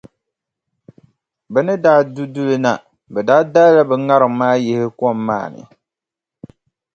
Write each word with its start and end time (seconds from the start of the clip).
Bɛ 1.51 1.59
ni 1.65 1.73
daa 1.83 1.99
du 2.13 2.23
duli 2.33 2.55
na, 2.65 2.71
bɛ 3.11 3.19
daa 3.27 3.41
daala 3.53 3.81
ŋariŋ 4.07 4.31
maa 4.39 4.55
yihi 4.65 4.87
kom 4.99 5.17
maa 5.27 5.47
ni. 5.53 5.63